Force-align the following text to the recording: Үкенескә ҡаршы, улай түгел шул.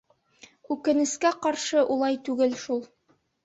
Үкенескә 0.75 1.33
ҡаршы, 1.45 1.87
улай 1.99 2.21
түгел 2.31 2.61
шул. 2.67 2.87